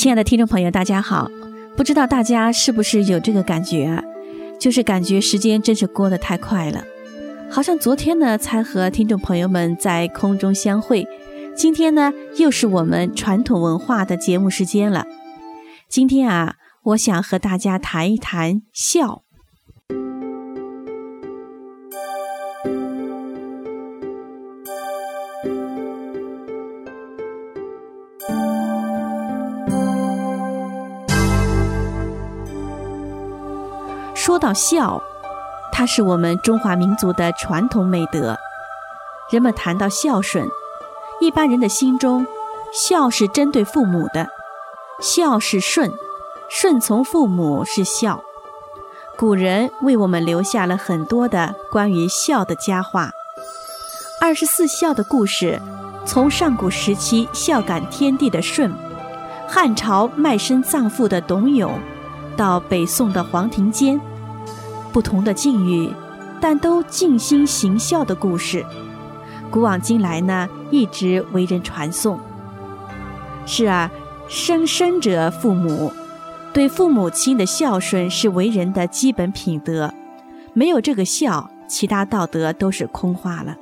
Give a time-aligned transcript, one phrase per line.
[0.00, 1.30] 亲爱的听众朋友，大家好！
[1.76, 4.02] 不知道大家是不是有这个感觉啊？
[4.58, 6.82] 就是感觉时间真是过得太快了，
[7.50, 11.06] 好像昨天呢才和听众朋友们在空中相会，
[11.54, 15.04] 今天呢又是我们传统文化的节目时间了。
[15.86, 19.24] 今天啊，我想和大家谈一谈孝。
[34.22, 35.02] 说到孝，
[35.72, 38.36] 它是我们中华民族的传统美德。
[39.30, 40.46] 人们谈到孝顺，
[41.22, 42.26] 一般人的心中，
[42.70, 44.28] 孝是针对父母的，
[45.00, 45.90] 孝是顺，
[46.50, 48.22] 顺从父母是孝。
[49.16, 53.12] 古人为我们留下了很多的关于孝的佳话。
[54.20, 55.58] 二十四孝的故事，
[56.04, 58.70] 从上古时期孝感天地的舜，
[59.48, 61.72] 汉朝卖身葬父的董永，
[62.36, 63.98] 到北宋的黄庭坚。
[64.92, 65.90] 不同的境遇，
[66.40, 68.64] 但都尽心行孝的故事，
[69.50, 72.18] 古往今来呢，一直为人传颂。
[73.46, 73.90] 是啊，
[74.28, 75.92] 生身者父母，
[76.52, 79.92] 对父母亲的孝顺是为人的基本品德，
[80.52, 83.56] 没有这个孝，其他道德都是空话了。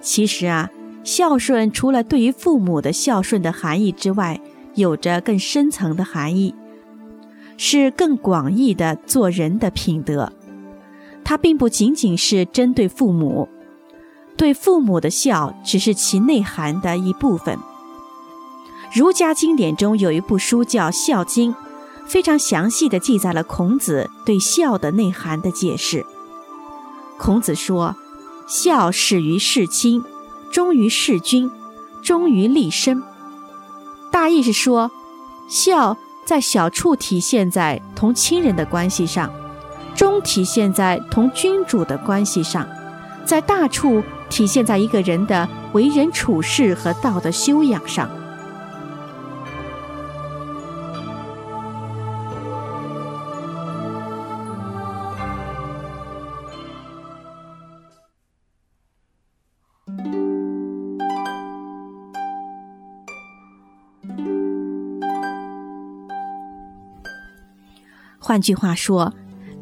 [0.00, 0.70] 其实啊，
[1.02, 4.40] 孝顺除了对于父母的孝顺的含义之外，
[4.74, 6.54] 有着更深层的含义。
[7.58, 10.32] 是更广义的做人的品德，
[11.24, 13.48] 它并不仅仅是针对父母，
[14.36, 17.58] 对父母的孝只是其内涵的一部分。
[18.94, 21.52] 儒家经典中有一部书叫《孝经》，
[22.06, 26.06] 非常详细的记载了孔子对孝的内涵的解释。
[27.18, 27.96] 孔子说
[28.48, 30.02] ：“孝始于事亲，
[30.52, 31.50] 忠于事君，
[32.02, 33.02] 忠于立身。”
[34.10, 34.90] 大意是说，
[35.50, 35.98] 孝。
[36.28, 39.32] 在小处体现在同亲人的关系上，
[39.96, 42.68] 中体现在同君主的关系上，
[43.24, 48.10] 在大处体现在一个人的为人处事和道德修养上。
[68.28, 69.14] 换句话说，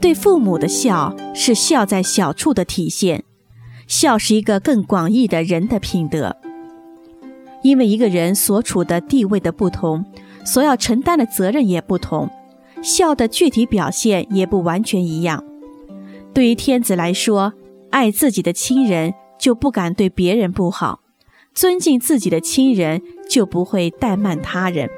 [0.00, 3.22] 对父母的孝是孝在小处的体现。
[3.86, 6.34] 孝是一个更广义的人的品德，
[7.62, 10.02] 因为一个人所处的地位的不同，
[10.46, 12.30] 所要承担的责任也不同，
[12.80, 15.44] 孝的具体表现也不完全一样。
[16.32, 17.52] 对于天子来说，
[17.90, 21.00] 爱自己的亲人就不敢对别人不好，
[21.52, 24.88] 尊敬自己的亲人就不会怠慢他人，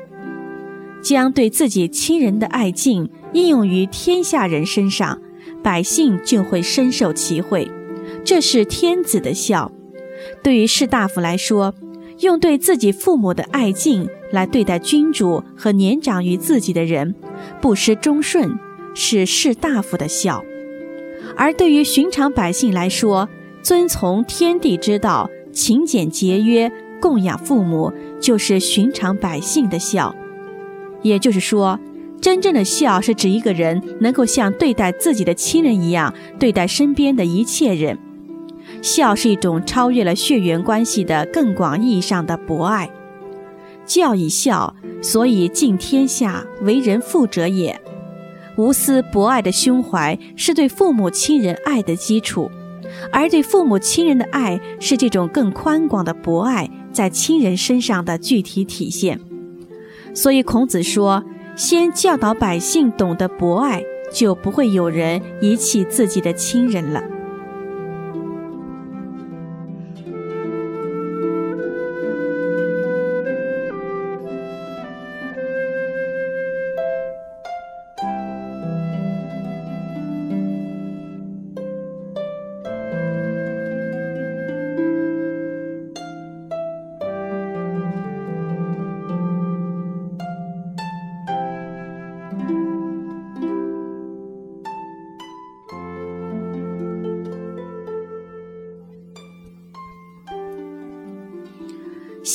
[1.02, 3.10] 将对自己亲人的爱敬。
[3.36, 5.20] 应用于天下人身上，
[5.62, 7.70] 百姓就会深受其惠。
[8.24, 9.70] 这是天子的孝。
[10.42, 11.74] 对于士大夫来说，
[12.20, 17.14] 用对自己父母的爱敬来对待君主和年长于自己的人，
[17.60, 18.58] 不失忠顺，
[18.94, 20.42] 是士大夫的孝；
[21.36, 23.28] 而对于寻常百姓来说，
[23.62, 26.72] 遵从天地之道，勤俭节约，
[27.02, 30.16] 供养父母，就是寻常百姓的孝。
[31.02, 31.78] 也就是说。
[32.26, 37.96] 真正的孝是指一个人能够像对待自己的亲人一样对待身边的一切人。
[38.82, 42.90] 孝是一种超越了血缘关系的更广意义上的博爱。
[43.84, 47.80] 教以孝，所以敬天下为人父者也。
[48.56, 52.50] 无私博爱的胸怀是对父母亲人爱的基础，
[53.12, 59.20] 而对父母亲人的爱是这种更宽广的博爱在亲人身上的具体体现。
[60.12, 61.22] 所以孔子说。
[61.56, 63.82] 先教导百姓懂得博爱，
[64.12, 67.02] 就不会有人遗弃自己的亲人了。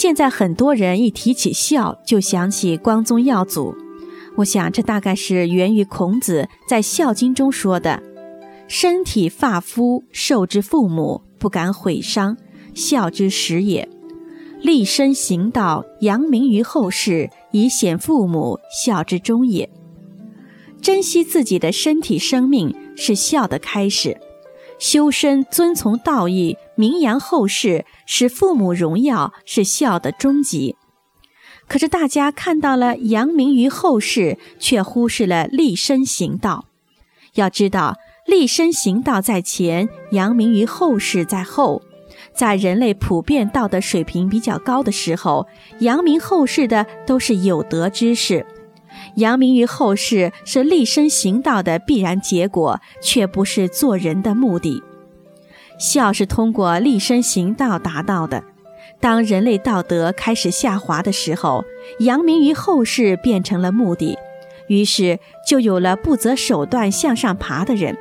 [0.02, 3.76] 现在很多人一提起孝，就想起光宗耀祖。
[4.38, 8.02] 我想，这大概是源于孔子在《孝经》中说的
[8.68, 12.36] ：“身体发肤受之父母，不敢毁伤，
[12.74, 13.88] 孝之始也。”
[14.64, 19.70] 立身行道，扬名于后世，以显父母孝之终也。
[20.82, 24.18] 珍惜自己的身体生命是孝的开始，
[24.82, 30.76] 修身遵从道义，名扬后世，使父母荣耀是孝的终极。
[31.68, 36.66] 可是大家看到了扬名于后世，却忽视了立身行道。
[37.36, 41.84] 要知道，立身行道在前，扬名于后世在后。
[42.34, 45.48] 在人类普遍道德水平比较高的时候，
[45.82, 48.48] 扬名后世的都是有德之士。
[49.16, 54.82] 扬名于后世是立身行道的必然结果，却不是做人的目的。
[55.78, 58.44] 孝是通过立身行道达到的。
[59.00, 61.64] 当人类道德开始下滑的时候，
[62.00, 64.18] 扬名于后世变成了目的，
[64.68, 67.98] 于是就有了不择手段向上爬的人。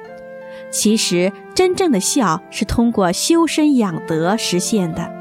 [0.71, 5.20] 其实，真正的孝是通过修身养德实现的。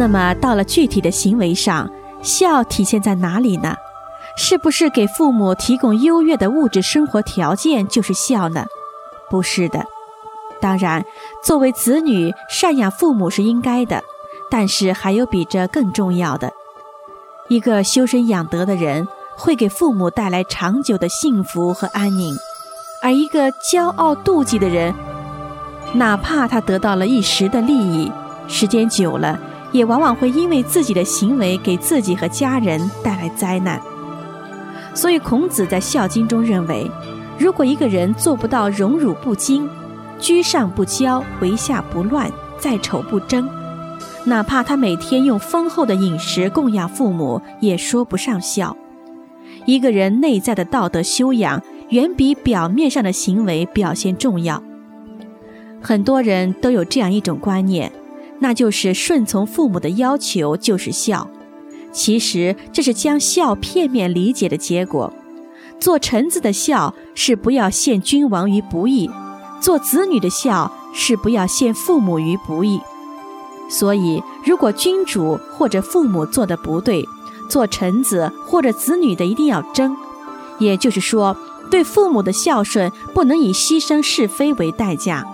[0.00, 1.86] 那么到了具体的行为上，
[2.22, 3.76] 孝体现在哪里呢？
[4.34, 8.64] 是不是给父母提供优越的物质生活条件就是孝呢？
[9.28, 9.84] 不是的。
[10.58, 11.04] 当然，
[11.44, 14.02] 作为子女赡养父母是应该的，
[14.50, 16.50] 但是还有比这更重要的。
[17.50, 19.06] 一个修身养德的人
[19.36, 22.34] 会给父母带来长久的幸福和安宁，
[23.02, 24.94] 而一个骄傲妒忌的人，
[25.92, 28.10] 哪怕他得到了一时的利益，
[28.48, 29.38] 时间久了。
[29.72, 33.80] 也往往会因为自己的行为给自己和家人带来灾难，
[34.94, 36.90] 所以孔子在《孝经》中认为，
[37.38, 39.68] 如果一个人做不到荣辱不惊、
[40.18, 43.48] 居上不骄、为下不乱、在丑不争，
[44.24, 48.76] 哪怕他每天用丰厚的饮食供养父母，也说不上孝。
[49.66, 54.62] 一个人内在的道德修养，远比表面上的行为表现重要。
[55.80, 57.90] 很多人都有这样一种观念。
[58.40, 61.30] 那就是顺从父母的要求就是孝，
[61.92, 65.12] 其实这是将孝片面理解的结果。
[65.78, 69.08] 做臣子的孝是不要陷君王于不义，
[69.60, 72.80] 做子女的孝是不要陷父母于不义。
[73.70, 77.06] 所以，如果君主或者父母做的不对，
[77.48, 79.96] 做臣子或者子女的一定要争。
[80.58, 81.36] 也就是说，
[81.70, 85.24] 对父母的孝顺不能以牺牲是非为代价。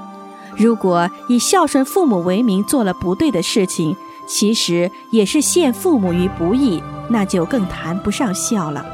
[0.56, 3.96] 如果以孝顺父母为名做了不对的事情，
[4.26, 8.84] 其实也是陷父母于不义，那就更谈不上孝了。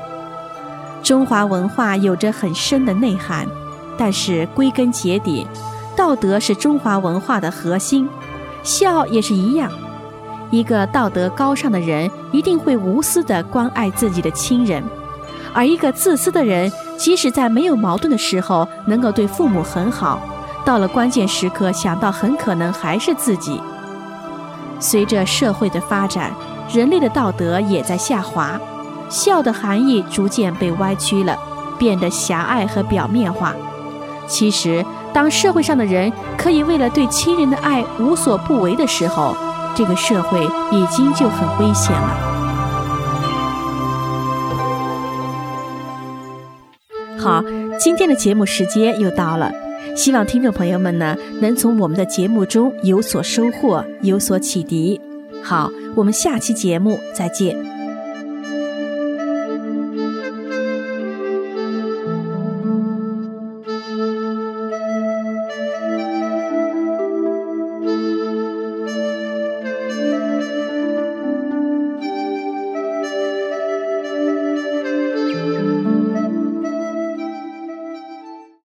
[1.02, 3.46] 中华文化有着很深的内涵，
[3.96, 5.46] 但是归根结底，
[5.96, 8.08] 道德是中华文化的核心，
[8.62, 9.70] 孝也是一样。
[10.50, 14.82] 一个道德高尚的人一定会无私地关爱自己的亲人，
[15.54, 20.20] 而一个自私的人，即使在没有矛盾的时候，能够对父母很好。
[20.64, 23.60] 到了关键时刻，想到很可能还是自己。
[24.78, 26.32] 随着社会的发展，
[26.72, 28.58] 人类的道德也在下滑，
[29.08, 31.38] 孝的含义逐渐被歪曲了，
[31.78, 33.54] 变得狭隘和表面化。
[34.26, 39.36] 其实，当社会上的人可以为了对亲人的爱无所不为的时候，
[39.74, 42.16] 这个社会已经就很危险了。
[47.20, 47.42] 好，
[47.78, 49.52] 今天的节目时间又到了。
[49.94, 55.00] 希望听众朋友们呢，能从我们的节目中有所收获，有所启迪。
[55.42, 57.71] 好，我们下期节目再见。